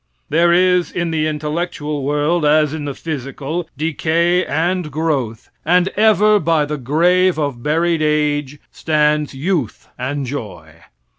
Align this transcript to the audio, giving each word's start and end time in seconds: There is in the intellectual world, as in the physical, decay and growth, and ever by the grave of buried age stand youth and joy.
There 0.29 0.51
is 0.51 0.91
in 0.91 1.11
the 1.11 1.27
intellectual 1.27 2.01
world, 2.01 2.43
as 2.43 2.73
in 2.73 2.85
the 2.85 2.95
physical, 2.95 3.69
decay 3.77 4.43
and 4.43 4.89
growth, 4.89 5.51
and 5.63 5.89
ever 5.89 6.39
by 6.39 6.65
the 6.65 6.77
grave 6.79 7.37
of 7.37 7.61
buried 7.61 8.01
age 8.01 8.57
stand 8.71 9.31
youth 9.35 9.87
and 9.99 10.25
joy. 10.25 10.77